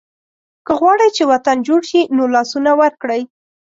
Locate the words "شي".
1.89-2.01